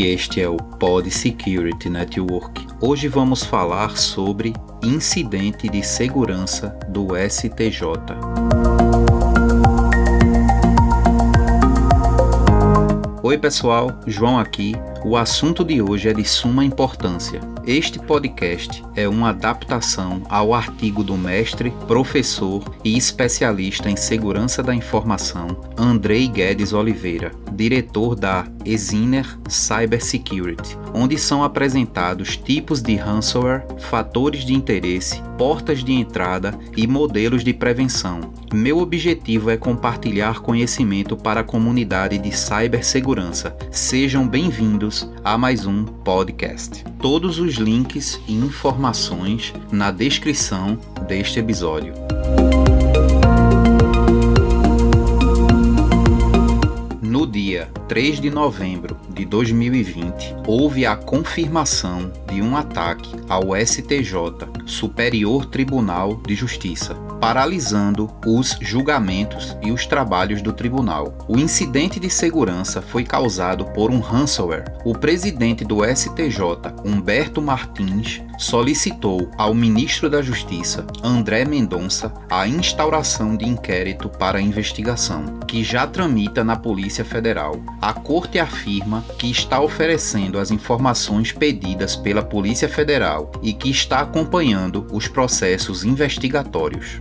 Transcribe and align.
e 0.00 0.06
este 0.06 0.40
é 0.40 0.48
o 0.48 0.56
Pod 0.56 1.10
Security 1.10 1.90
Network. 1.90 2.66
Hoje 2.80 3.06
vamos 3.06 3.44
falar 3.44 3.98
sobre 3.98 4.54
incidente 4.82 5.68
de 5.68 5.82
segurança 5.82 6.68
do 6.88 7.08
STJ. 7.28 7.84
Oi, 13.22 13.36
pessoal, 13.36 13.92
João 14.06 14.38
aqui. 14.38 14.74
O 15.04 15.18
assunto 15.18 15.62
de 15.62 15.82
hoje 15.82 16.08
é 16.08 16.14
de 16.14 16.24
suma 16.24 16.64
importância. 16.64 17.40
Este 17.66 17.98
podcast 17.98 18.82
é 18.96 19.06
uma 19.06 19.28
adaptação 19.28 20.22
ao 20.30 20.54
artigo 20.54 21.04
do 21.04 21.16
mestre, 21.16 21.70
professor 21.86 22.64
e 22.82 22.96
especialista 22.96 23.90
em 23.90 23.96
segurança 23.96 24.62
da 24.62 24.74
informação 24.74 25.48
Andrei 25.76 26.26
Guedes 26.26 26.72
Oliveira, 26.72 27.32
diretor 27.60 28.16
da 28.16 28.46
Exiner 28.64 29.38
Cybersecurity, 29.46 30.78
onde 30.94 31.18
são 31.18 31.44
apresentados 31.44 32.34
tipos 32.34 32.80
de 32.80 32.96
ransomware, 32.96 33.66
fatores 33.78 34.46
de 34.46 34.54
interesse, 34.54 35.22
portas 35.36 35.84
de 35.84 35.92
entrada 35.92 36.58
e 36.74 36.86
modelos 36.86 37.44
de 37.44 37.52
prevenção. 37.52 38.32
Meu 38.50 38.78
objetivo 38.78 39.50
é 39.50 39.58
compartilhar 39.58 40.40
conhecimento 40.40 41.18
para 41.18 41.40
a 41.40 41.44
comunidade 41.44 42.16
de 42.16 42.34
cibersegurança. 42.34 43.54
Sejam 43.70 44.26
bem-vindos 44.26 45.10
a 45.22 45.36
mais 45.36 45.66
um 45.66 45.84
podcast. 45.84 46.82
Todos 46.98 47.38
os 47.38 47.56
links 47.56 48.18
e 48.26 48.34
informações 48.34 49.52
na 49.70 49.90
descrição 49.90 50.78
deste 51.06 51.38
episódio. 51.38 52.09
Dia 57.30 57.70
3 57.90 58.20
de 58.20 58.30
novembro 58.30 58.96
de 59.08 59.24
2020, 59.24 60.36
houve 60.46 60.86
a 60.86 60.94
confirmação 60.94 62.12
de 62.32 62.40
um 62.40 62.56
ataque 62.56 63.10
ao 63.28 63.56
STJ, 63.56 64.14
Superior 64.64 65.44
Tribunal 65.46 66.22
de 66.24 66.36
Justiça, 66.36 66.94
paralisando 67.20 68.08
os 68.24 68.56
julgamentos 68.60 69.56
e 69.60 69.72
os 69.72 69.86
trabalhos 69.86 70.40
do 70.40 70.52
tribunal. 70.52 71.18
O 71.26 71.36
incidente 71.36 71.98
de 71.98 72.08
segurança 72.08 72.80
foi 72.80 73.02
causado 73.02 73.64
por 73.64 73.90
um 73.90 73.98
ransomware. 73.98 74.72
O 74.84 74.96
presidente 74.96 75.64
do 75.64 75.84
STJ, 75.84 76.72
Humberto 76.84 77.42
Martins, 77.42 78.22
solicitou 78.38 79.30
ao 79.36 79.52
ministro 79.52 80.08
da 80.08 80.22
Justiça, 80.22 80.86
André 81.02 81.44
Mendonça, 81.44 82.14
a 82.30 82.48
instauração 82.48 83.36
de 83.36 83.44
inquérito 83.44 84.08
para 84.08 84.40
investigação, 84.40 85.40
que 85.46 85.62
já 85.62 85.86
tramita 85.86 86.42
na 86.42 86.56
Polícia 86.56 87.04
Federal. 87.04 87.60
A 87.82 87.94
corte 87.94 88.38
afirma 88.38 89.02
que 89.18 89.30
está 89.30 89.58
oferecendo 89.58 90.38
as 90.38 90.50
informações 90.50 91.32
pedidas 91.32 91.96
pela 91.96 92.22
Polícia 92.22 92.68
Federal 92.68 93.32
e 93.42 93.54
que 93.54 93.70
está 93.70 94.00
acompanhando 94.00 94.86
os 94.92 95.08
processos 95.08 95.82
investigatórios. 95.82 96.98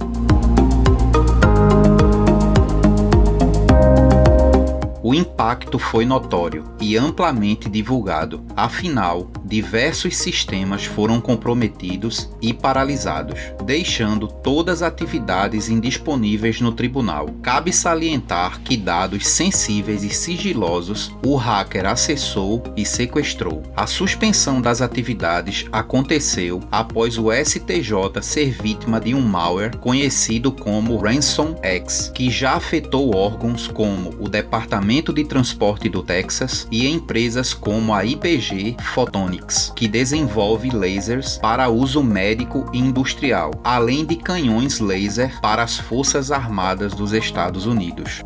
O 5.03 5.13
impacto 5.13 5.78
foi 5.78 6.06
notório 6.06 6.63
e 6.79 6.95
amplamente 6.95 7.68
divulgado, 7.68 8.41
afinal, 8.56 9.29
diversos 9.50 10.16
sistemas 10.16 10.86
foram 10.86 11.20
comprometidos 11.20 12.30
e 12.42 12.54
paralisados, 12.54 13.40
deixando 13.66 14.28
todas 14.28 14.84
as 14.84 14.90
atividades 14.90 15.70
indisponíveis 15.70 16.62
no 16.62 16.72
tribunal. 16.72 17.30
Cabe 17.42 17.72
salientar 17.74 18.62
que 18.62 18.76
dados 18.76 19.28
sensíveis 19.28 20.04
e 20.04 20.10
sigilosos 20.10 21.12
o 21.26 21.36
hacker 21.36 21.86
acessou 21.86 22.64
e 22.76 22.86
sequestrou. 22.86 23.64
A 23.76 23.88
suspensão 23.88 24.62
das 24.62 24.82
atividades 24.82 25.66
aconteceu 25.72 26.62
após 26.72 27.18
o 27.18 27.31
STJ 27.31 28.22
ser 28.22 28.52
vítima 28.52 29.00
de 29.00 29.16
um 29.16 29.22
malware 29.22 29.78
conhecido 29.78 30.52
como 30.52 30.98
Ransom 30.98 31.56
X, 31.64 32.12
que 32.14 32.30
já 32.30 32.54
afetou 32.54 33.16
órgãos 33.16 33.68
como 33.68 34.10
o 34.20 34.30
Departamento 34.30 35.14
de 35.14 35.24
Transporte 35.24 35.90
do 35.90 36.04
Texas 36.04 36.68
e 36.70 36.88
empresas 36.88 37.54
como 37.54 37.94
a 37.94 38.04
IPG 38.04 38.76
Photonics, 38.94 39.38
que 39.75 39.88
desenvolve 39.88 40.69
lasers 40.69 41.38
para 41.38 41.69
uso 41.69 42.03
médico 42.03 42.69
e 42.73 42.79
industrial, 42.79 43.51
além 43.63 44.05
de 44.05 44.16
canhões 44.16 44.79
laser 44.79 45.39
para 45.41 45.63
as 45.63 45.77
Forças 45.77 46.31
Armadas 46.31 46.94
dos 46.94 47.13
Estados 47.13 47.66
Unidos. 47.66 48.23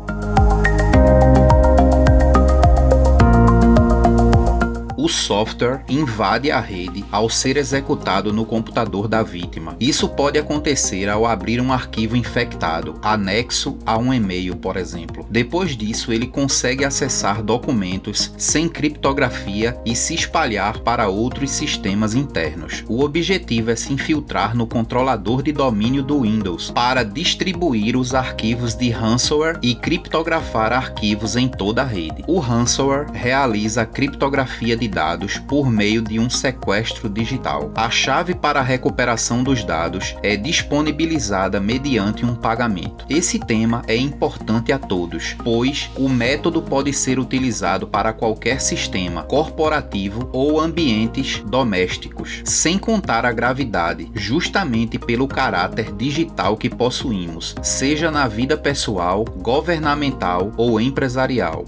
O 5.04 5.08
software 5.08 5.84
invade 5.86 6.50
a 6.50 6.58
rede 6.58 7.04
ao 7.12 7.28
ser 7.28 7.58
executado 7.58 8.32
no 8.32 8.46
computador 8.46 9.06
da 9.06 9.22
vítima. 9.22 9.76
Isso 9.78 10.08
pode 10.08 10.38
acontecer 10.38 11.10
ao 11.10 11.26
abrir 11.26 11.60
um 11.60 11.70
arquivo 11.70 12.16
infectado, 12.16 12.98
anexo 13.02 13.76
a 13.84 13.98
um 13.98 14.14
e-mail, 14.14 14.56
por 14.56 14.78
exemplo. 14.78 15.26
Depois 15.28 15.76
disso, 15.76 16.10
ele 16.10 16.26
consegue 16.26 16.86
acessar 16.86 17.42
documentos 17.42 18.32
sem 18.38 18.66
criptografia 18.66 19.78
e 19.84 19.94
se 19.94 20.14
espalhar 20.14 20.78
para 20.78 21.06
outros 21.06 21.50
sistemas 21.50 22.14
internos. 22.14 22.82
O 22.88 23.04
objetivo 23.04 23.72
é 23.72 23.76
se 23.76 23.92
infiltrar 23.92 24.56
no 24.56 24.66
controlador 24.66 25.42
de 25.42 25.52
domínio 25.52 26.02
do 26.02 26.22
Windows 26.22 26.70
para 26.70 27.02
distribuir 27.02 27.94
os 27.94 28.14
arquivos 28.14 28.74
de 28.74 28.88
ransomware 28.88 29.58
e 29.60 29.74
criptografar 29.74 30.72
arquivos 30.72 31.36
em 31.36 31.46
toda 31.46 31.82
a 31.82 31.86
rede. 31.86 32.24
O 32.26 32.38
ransomware 32.38 33.12
realiza 33.12 33.82
a 33.82 33.86
criptografia 33.86 34.74
de 34.74 34.93
dados 34.94 35.38
por 35.38 35.68
meio 35.68 36.00
de 36.00 36.20
um 36.20 36.30
sequestro 36.30 37.10
digital. 37.10 37.72
A 37.74 37.90
chave 37.90 38.34
para 38.34 38.60
a 38.60 38.62
recuperação 38.62 39.42
dos 39.42 39.64
dados 39.64 40.14
é 40.22 40.36
disponibilizada 40.36 41.60
mediante 41.60 42.24
um 42.24 42.36
pagamento. 42.36 43.04
Esse 43.10 43.40
tema 43.40 43.82
é 43.88 43.96
importante 43.96 44.72
a 44.72 44.78
todos, 44.78 45.36
pois 45.42 45.90
o 45.96 46.08
método 46.08 46.62
pode 46.62 46.92
ser 46.92 47.18
utilizado 47.18 47.88
para 47.88 48.12
qualquer 48.12 48.60
sistema 48.60 49.24
corporativo 49.24 50.30
ou 50.32 50.60
ambientes 50.60 51.42
domésticos, 51.44 52.42
sem 52.44 52.78
contar 52.78 53.26
a 53.26 53.32
gravidade, 53.32 54.10
justamente 54.14 54.98
pelo 54.98 55.26
caráter 55.26 55.92
digital 55.92 56.56
que 56.56 56.70
possuímos, 56.70 57.56
seja 57.62 58.10
na 58.10 58.28
vida 58.28 58.56
pessoal, 58.56 59.24
governamental 59.24 60.52
ou 60.56 60.80
empresarial. 60.80 61.64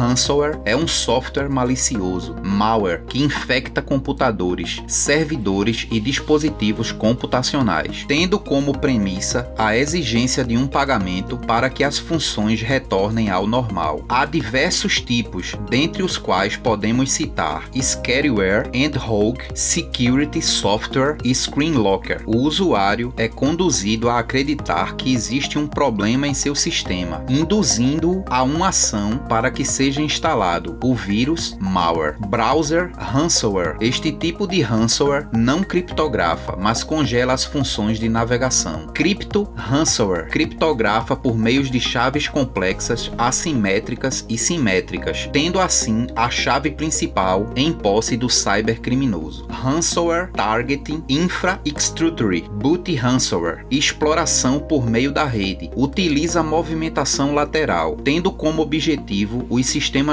Ransomware 0.00 0.58
é 0.64 0.74
um 0.74 0.88
software 0.88 1.50
malicioso, 1.50 2.34
malware, 2.42 3.04
que 3.06 3.22
infecta 3.22 3.82
computadores, 3.82 4.82
servidores 4.86 5.86
e 5.90 6.00
dispositivos 6.00 6.90
computacionais, 6.90 8.06
tendo 8.08 8.38
como 8.38 8.78
premissa 8.78 9.52
a 9.58 9.76
exigência 9.76 10.42
de 10.42 10.56
um 10.56 10.66
pagamento 10.66 11.36
para 11.36 11.68
que 11.68 11.84
as 11.84 11.98
funções 11.98 12.62
retornem 12.62 13.28
ao 13.28 13.46
normal. 13.46 14.02
Há 14.08 14.24
diversos 14.24 15.00
tipos, 15.00 15.54
dentre 15.68 16.02
os 16.02 16.16
quais 16.16 16.56
podemos 16.56 17.12
citar 17.12 17.68
Scareware, 17.78 18.70
Rogue, 18.96 19.44
Security 19.54 20.40
Software 20.40 21.18
e 21.22 21.34
Screen 21.34 21.72
Locker. 21.72 22.22
O 22.26 22.38
usuário 22.38 23.12
é 23.18 23.28
conduzido 23.28 24.08
a 24.08 24.18
acreditar 24.18 24.96
que 24.96 25.12
existe 25.12 25.58
um 25.58 25.66
problema 25.66 26.26
em 26.26 26.32
seu 26.32 26.54
sistema, 26.54 27.22
induzindo-o 27.28 28.24
a 28.28 28.42
uma 28.42 28.68
ação 28.68 29.18
para 29.28 29.50
que 29.50 29.64
seja 29.64 29.89
instalado 29.98 30.78
o 30.82 30.94
vírus 30.94 31.56
malware. 31.60 32.16
Browser 32.18 32.92
ransomware. 32.96 33.76
Este 33.80 34.12
tipo 34.12 34.46
de 34.46 34.60
ransomware 34.60 35.28
não 35.32 35.62
criptografa, 35.62 36.56
mas 36.56 36.82
congela 36.82 37.32
as 37.32 37.44
funções 37.44 37.98
de 37.98 38.08
navegação. 38.08 38.88
Crypto 38.88 39.48
ransomware 39.54 40.28
criptografa 40.28 41.16
por 41.16 41.36
meios 41.36 41.70
de 41.70 41.80
chaves 41.80 42.28
complexas, 42.28 43.10
assimétricas 43.16 44.24
e 44.28 44.36
simétricas, 44.36 45.28
tendo 45.32 45.60
assim 45.60 46.06
a 46.14 46.30
chave 46.30 46.70
principal 46.70 47.50
em 47.56 47.72
posse 47.72 48.16
do 48.16 48.28
cybercriminoso. 48.28 49.46
Ransomware 49.48 50.30
targeting 50.32 51.02
infrastructure, 51.08 52.42
boot 52.42 52.94
ransomware, 52.94 53.64
exploração 53.70 54.58
por 54.58 54.88
meio 54.88 55.12
da 55.12 55.24
rede, 55.24 55.70
utiliza 55.76 56.42
movimentação 56.42 57.34
lateral, 57.34 57.96
tendo 57.96 58.30
como 58.32 58.62
objetivo 58.62 59.46
os 59.48 59.66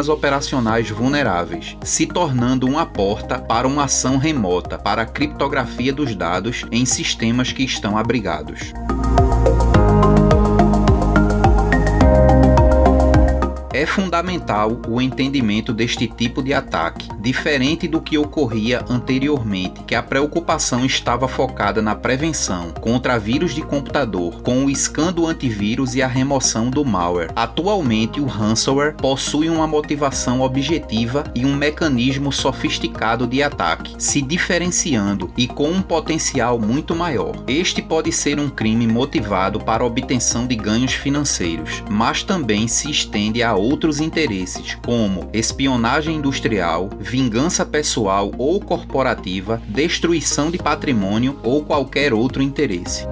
operacionais 0.07 0.89
vulneráveis, 0.89 1.75
se 1.83 2.05
tornando 2.05 2.65
uma 2.65 2.85
porta 2.85 3.37
para 3.37 3.67
uma 3.67 3.83
ação 3.83 4.17
remota 4.17 4.77
para 4.77 5.01
a 5.01 5.05
criptografia 5.05 5.91
dos 5.91 6.15
dados 6.15 6.65
em 6.71 6.85
sistemas 6.85 7.51
que 7.51 7.63
estão 7.63 7.97
abrigados. 7.97 8.73
É 13.73 13.85
fundamental 13.85 14.81
o 14.87 15.01
entendimento 15.01 15.73
deste 15.73 16.07
tipo 16.07 16.41
de 16.41 16.53
ataque, 16.53 17.09
diferente 17.27 17.89
do 17.89 17.99
que 17.99 18.17
ocorria 18.17 18.85
anteriormente, 18.87 19.83
que 19.83 19.93
a 19.93 20.01
preocupação 20.01 20.85
estava 20.85 21.27
focada 21.27 21.81
na 21.81 21.93
prevenção 21.93 22.71
contra 22.79 23.19
vírus 23.19 23.53
de 23.53 23.61
computador, 23.61 24.41
com 24.41 24.63
o 24.63 24.73
scan 24.73 25.11
do 25.11 25.27
antivírus 25.27 25.93
e 25.93 26.01
a 26.01 26.07
remoção 26.07 26.69
do 26.69 26.85
malware. 26.85 27.29
Atualmente, 27.35 28.21
o 28.21 28.25
ransomware 28.25 28.95
possui 28.95 29.49
uma 29.49 29.67
motivação 29.67 30.39
objetiva 30.39 31.25
e 31.35 31.45
um 31.45 31.53
mecanismo 31.53 32.31
sofisticado 32.31 33.27
de 33.27 33.43
ataque, 33.43 33.95
se 33.97 34.21
diferenciando 34.21 35.29
e 35.35 35.47
com 35.47 35.69
um 35.69 35.81
potencial 35.81 36.57
muito 36.57 36.95
maior. 36.95 37.35
Este 37.45 37.81
pode 37.81 38.09
ser 38.09 38.39
um 38.39 38.47
crime 38.47 38.87
motivado 38.87 39.59
para 39.59 39.83
obtenção 39.83 40.47
de 40.47 40.55
ganhos 40.55 40.93
financeiros, 40.93 41.83
mas 41.89 42.23
também 42.23 42.69
se 42.69 42.89
estende 42.89 43.43
a 43.43 43.53
outros 43.53 43.99
interesses, 43.99 44.77
como 44.85 45.29
espionagem 45.33 46.15
industrial, 46.15 46.89
vingança 47.17 47.65
pessoal 47.65 48.31
ou 48.37 48.59
corporativa, 48.59 49.59
destruição 49.67 50.51
de 50.51 50.59
patrimônio 50.59 51.39
ou 51.41 51.65
qualquer 51.65 52.13
outro 52.13 52.43
interesse. 52.43 53.07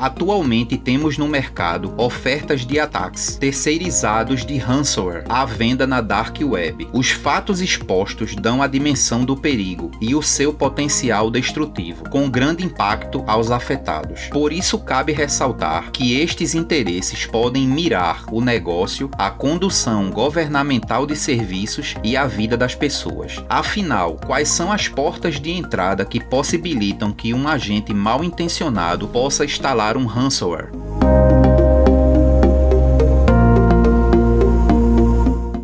Atualmente 0.00 0.78
temos 0.78 1.18
no 1.18 1.28
mercado 1.28 1.92
ofertas 1.98 2.64
de 2.64 2.80
ataques 2.80 3.36
terceirizados 3.36 4.46
de 4.46 4.56
ransomware 4.56 5.24
à 5.28 5.44
venda 5.44 5.86
na 5.86 6.00
dark 6.00 6.38
web. 6.40 6.88
Os 6.90 7.10
fatos 7.10 7.60
expostos 7.60 8.34
dão 8.34 8.62
a 8.62 8.66
dimensão 8.66 9.26
do 9.26 9.36
perigo 9.36 9.90
e 10.00 10.14
o 10.14 10.22
seu 10.22 10.54
potencial 10.54 11.30
destrutivo, 11.30 12.08
com 12.08 12.30
grande 12.30 12.64
impacto 12.64 13.22
aos 13.26 13.50
afetados. 13.50 14.28
Por 14.30 14.54
isso 14.54 14.78
cabe 14.78 15.12
ressaltar 15.12 15.90
que 15.90 16.18
estes 16.18 16.54
interesses 16.54 17.26
podem 17.26 17.68
mirar 17.68 18.24
o 18.32 18.40
negócio, 18.40 19.10
a 19.18 19.28
condução 19.28 20.08
governamental 20.08 21.06
de 21.06 21.14
serviços 21.14 21.94
e 22.02 22.16
a 22.16 22.26
vida 22.26 22.56
das 22.56 22.74
pessoas. 22.74 23.44
Afinal, 23.50 24.16
quais 24.26 24.48
são 24.48 24.72
as 24.72 24.88
portas 24.88 25.38
de 25.38 25.50
entrada 25.50 26.06
que 26.06 26.24
possibilitam 26.24 27.12
que 27.12 27.34
um 27.34 27.46
agente 27.46 27.92
mal 27.92 28.24
intencionado 28.24 29.06
possa 29.06 29.44
instalar 29.44 29.89
um 29.96 30.06
ransomware. 30.06 30.70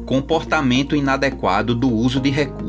comportamento 0.06 0.96
inadequado 0.96 1.74
do 1.74 1.92
uso 1.92 2.18
de 2.18 2.30
recursos, 2.30 2.65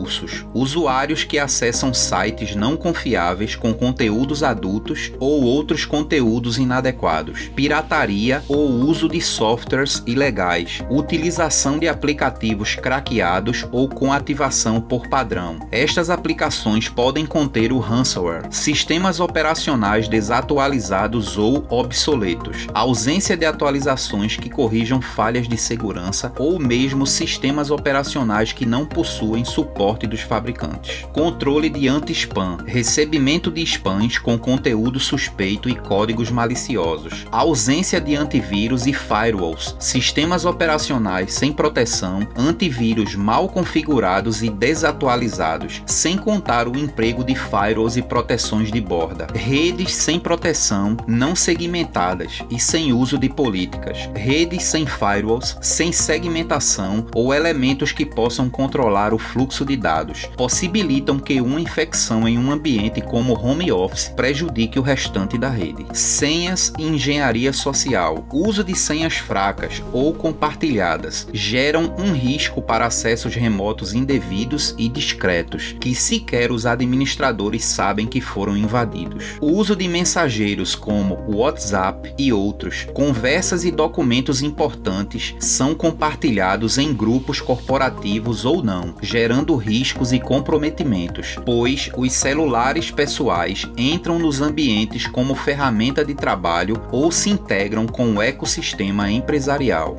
usuários 0.54 1.24
que 1.24 1.40
acessam 1.40 1.94
sites 1.94 2.56
não 2.56 2.78
confiáveis 2.78 3.56
com 3.56 3.74
conteúdos 3.74 4.44
adultos 4.44 5.12
ou 5.20 5.44
outros 5.44 5.86
conteúdos 5.86 6.58
inadequados, 6.58 7.50
pirataria 7.56 8.44
ou 8.48 8.70
uso 8.70 9.08
de 9.08 9.22
softwares 9.22 10.04
ilegais, 10.06 10.82
utilização 10.90 11.80
de 11.80 11.88
aplicativos 11.88 12.76
craqueados 12.76 13.66
ou 13.72 13.88
com 13.88 14.12
ativação 14.12 14.80
por 14.80 15.08
padrão. 15.08 15.60
Estas 15.72 16.10
aplicações 16.10 16.90
podem 16.90 17.26
conter 17.26 17.72
o 17.72 17.80
ransomware, 17.80 18.48
sistemas 18.50 19.20
operacionais 19.20 20.08
desatualizados 20.08 21.38
ou 21.38 21.66
obsoletos, 21.70 22.68
ausência 22.74 23.36
de 23.36 23.46
atualizações 23.46 24.36
que 24.36 24.50
corrijam 24.50 25.02
falhas 25.02 25.48
de 25.48 25.58
segurança 25.58 26.32
ou 26.38 26.60
mesmo 26.60 27.06
sistemas 27.08 27.72
operacionais 27.72 28.54
que 28.54 28.66
não 28.66 28.86
possuem 28.86 29.44
suporte 29.44 29.97
dos 30.06 30.22
fabricantes. 30.22 31.06
Controle 31.14 31.70
de 31.70 31.88
anti-spam, 31.88 32.58
recebimento 32.66 33.50
de 33.50 33.62
spams 33.64 34.18
com 34.18 34.38
conteúdo 34.38 35.00
suspeito 35.00 35.70
e 35.70 35.76
códigos 35.76 36.30
maliciosos. 36.30 37.26
Ausência 37.32 38.00
de 38.02 38.16
antivírus 38.16 38.86
e 38.86 38.94
firewalls, 38.94 39.76
sistemas 39.80 40.46
operacionais 40.46 41.34
sem 41.34 41.54
proteção, 41.54 42.28
antivírus 42.36 43.16
mal 43.16 43.48
configurados 43.48 44.44
e 44.44 44.50
desatualizados, 44.50 45.82
sem 45.86 46.18
contar 46.18 46.68
o 46.68 46.78
emprego 46.78 47.24
de 47.24 47.36
firewalls 47.36 47.96
e 47.96 48.02
proteções 48.02 48.72
de 48.72 48.82
borda. 48.82 49.28
Redes 49.34 49.94
sem 49.94 50.20
proteção, 50.20 50.98
não 51.08 51.36
segmentadas 51.36 52.44
e 52.50 52.60
sem 52.60 52.92
uso 52.92 53.18
de 53.18 53.30
políticas. 53.30 54.10
Redes 54.14 54.64
sem 54.64 54.86
firewalls, 54.86 55.58
sem 55.62 55.92
segmentação 55.92 57.06
ou 57.16 57.34
elementos 57.34 57.92
que 57.92 58.06
possam 58.06 58.50
controlar 58.50 59.14
o 59.14 59.18
fluxo 59.18 59.64
de 59.64 59.76
dados, 59.76 59.87
possibilitam 60.36 61.20
que 61.20 61.40
uma 61.40 61.62
infecção 61.62 62.28
em 62.28 62.38
um 62.38 62.52
ambiente 62.52 63.02
como 63.02 63.34
home 63.34 63.72
office 63.72 64.10
prejudique 64.10 64.80
o 64.80 64.82
restante 64.82 65.38
da 65.38 65.50
rede. 65.50 65.86
Senhas 65.94 66.74
e 66.78 66.84
engenharia 66.84 67.54
social. 67.54 68.26
Uso 68.32 68.64
de 68.64 68.76
senhas 68.76 69.16
fracas 69.16 69.82
ou 69.94 70.14
compartilhadas 70.14 71.28
geram 71.34 71.96
um 71.98 72.12
risco 72.12 72.62
para 72.62 72.86
acessos 72.86 73.36
remotos 73.36 73.94
indevidos 73.94 74.76
e 74.78 74.90
discretos, 74.90 75.76
que 75.80 75.96
sequer 75.96 76.52
os 76.52 76.66
administradores 76.66 77.66
sabem 77.66 78.08
que 78.08 78.22
foram 78.22 78.58
invadidos. 78.58 79.38
O 79.40 79.52
uso 79.52 79.76
de 79.76 79.88
mensageiros 79.88 80.76
como 80.76 81.24
WhatsApp 81.28 82.14
e 82.18 82.34
outros, 82.34 82.88
conversas 82.94 83.64
e 83.64 83.72
documentos 83.72 84.42
importantes 84.42 85.36
são 85.40 85.74
compartilhados 85.74 86.78
em 86.78 86.94
grupos 86.94 87.40
corporativos 87.40 88.46
ou 88.46 88.64
não, 88.64 88.96
gerando 89.02 89.56
riscos 89.68 90.14
e 90.14 90.20
comprometimentos, 90.20 91.36
pois 91.46 91.90
os 91.98 92.14
celulares 92.14 92.90
pessoais 92.90 93.68
entram 93.78 94.18
nos 94.18 94.42
ambientes 94.42 95.06
como 95.06 95.36
ferramenta 95.36 96.06
de 96.06 96.16
trabalho 96.16 96.82
ou 96.92 97.12
se 97.12 97.30
integram 97.30 97.86
com 97.86 98.14
o 98.14 98.22
ecossistema 98.22 99.12
empresarial. 99.12 99.98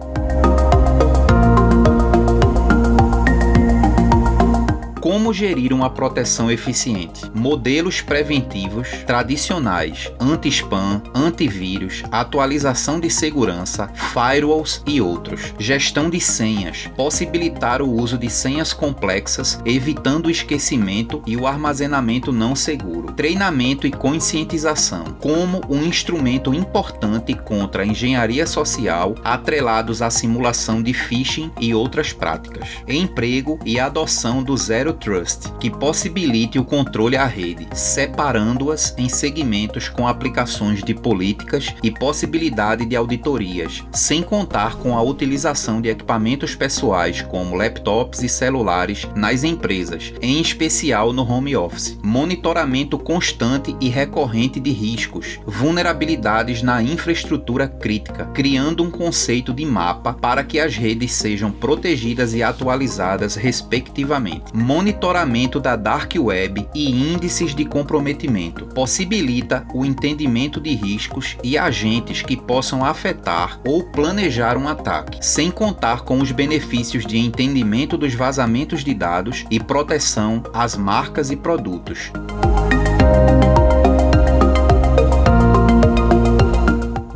Como 5.19 5.35
gerir 5.35 5.73
uma 5.73 5.91
proteção 5.91 6.49
eficiente? 6.49 7.29
Modelos 7.35 8.01
preventivos 8.01 8.89
tradicionais, 9.05 10.13
anti-spam, 10.21 11.03
antivírus, 11.13 12.05
atualização 12.13 13.01
de 13.01 13.11
segurança, 13.11 13.89
firewalls 14.13 14.81
e 14.87 15.01
outros. 15.01 15.53
Gestão 15.59 16.09
de 16.09 16.21
senhas, 16.21 16.89
possibilitar 16.97 17.83
o 17.83 17.91
uso 17.91 18.17
de 18.17 18.31
senhas 18.31 18.73
complexas, 18.73 19.61
evitando 19.67 20.27
o 20.27 20.31
esquecimento 20.31 21.21
e 21.27 21.37
o 21.37 21.49
armazenamento 21.49 22.31
não 22.31 22.55
seguro. 22.55 23.13
Treinamento 23.15 23.89
e 23.89 23.91
conscientização, 23.91 25.03
como 25.21 25.61
um 25.69 25.83
instrumento 25.83 26.55
importante 26.55 27.35
contra 27.35 27.83
a 27.83 27.87
engenharia 27.87 28.47
social, 28.47 29.17
atrelados 29.25 30.01
à 30.01 30.11
simulação 30.11 30.81
de 30.81 30.95
phishing 30.95 31.51
e 31.61 31.75
outras 31.75 32.13
práticas. 32.13 32.69
Emprego 32.87 33.59
e 33.67 33.81
adoção 33.81 34.45
do 34.45 34.57
Zero 34.57 34.93
Trust, 35.09 35.55
que 35.59 35.71
possibilite 35.71 36.59
o 36.59 36.65
controle 36.65 37.17
à 37.17 37.25
rede, 37.25 37.67
separando-as 37.73 38.95
em 38.99 39.09
segmentos 39.09 39.89
com 39.89 40.07
aplicações 40.07 40.85
de 40.85 40.93
políticas 40.93 41.75
e 41.83 41.91
possibilidade 41.91 42.85
de 42.85 42.95
auditorias, 42.95 43.83
sem 43.91 44.23
contar 44.23 44.77
com 44.77 44.95
a 44.95 45.01
utilização 45.01 45.81
de 45.81 45.89
equipamentos 45.89 46.55
pessoais 46.55 47.23
como 47.23 47.57
laptops 47.57 48.23
e 48.23 48.29
celulares 48.29 49.09
nas 49.15 49.45
empresas, 49.45 50.13
em 50.21 50.43
especial 50.43 51.11
no 51.15 51.27
home 51.27 51.57
office. 51.57 51.99
Monitoramento 52.03 52.99
constante 52.99 53.75
e 53.81 53.89
recorrente 53.89 54.61
de 54.61 54.73
riscos, 54.73 55.41
vulnerabilidades 55.47 56.63
na 56.63 56.83
infraestrutura 56.83 57.67
crítica, 57.67 58.27
criando 58.35 58.85
um 58.85 58.91
conceito 58.91 59.55
de 59.55 59.65
mapa 59.65 60.13
para 60.13 60.45
que 60.45 60.61
as 60.61 60.77
redes 60.77 61.13
sejam 61.13 61.51
protegidas 61.51 62.35
e 62.35 62.43
atualizadas 62.43 63.37
respectivamente 63.37 64.53
monitoramento 64.89 65.61
da 65.61 65.77
Dark 65.77 66.15
Web 66.17 66.67
e 66.75 66.91
índices 66.91 67.55
de 67.55 67.65
comprometimento. 67.67 68.65
Possibilita 68.67 69.67
o 69.75 69.85
entendimento 69.85 70.59
de 70.59 70.75
riscos 70.75 71.37
e 71.45 71.59
agentes 71.59 72.23
que 72.23 72.35
possam 72.35 72.83
afetar 72.83 73.61
ou 73.67 73.85
planejar 73.85 74.57
um 74.57 74.67
ataque, 74.67 75.19
sem 75.21 75.51
contar 75.51 76.05
com 76.05 76.21
os 76.21 76.33
benefícios 76.33 77.05
de 77.05 77.19
entendimento 77.19 77.99
dos 77.99 78.15
vazamentos 78.15 78.83
de 78.83 78.95
dados 78.95 79.45
e 79.51 79.61
proteção 79.61 80.43
às 80.55 80.75
marcas 80.75 81.31
e 81.31 81.37
produtos. 81.37 82.11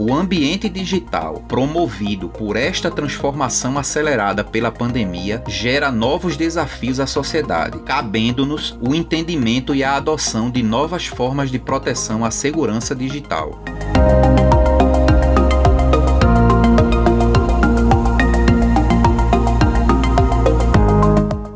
O 0.04 0.12
ambiente 0.12 0.68
digital 0.68 1.44
promovido 1.46 2.28
por 2.28 2.56
esta 2.56 2.90
transformação 2.90 3.78
acelerada 3.78 4.42
pela 4.42 4.72
pandemia 4.72 5.40
gera 5.46 5.92
novos 5.92 6.36
desafios 6.36 6.98
à 6.98 7.06
sociedade, 7.06 7.78
cabendo-nos 7.84 8.76
o 8.82 8.96
entendimento 8.96 9.72
e 9.76 9.84
a 9.84 9.94
adoção 9.94 10.50
de 10.50 10.60
novas 10.60 11.06
formas 11.06 11.52
de 11.52 11.58
proteção 11.60 12.24
à 12.24 12.32
segurança 12.32 12.96
digital. 12.96 13.62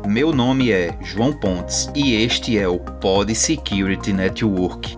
Meu 0.07 0.31
nome 0.31 0.71
é 0.71 0.97
João 1.01 1.33
Pontes 1.33 1.91
e 1.93 2.15
este 2.15 2.57
é 2.57 2.65
o 2.65 2.79
Pod 2.79 3.35
Security 3.35 4.13
Network. 4.13 4.95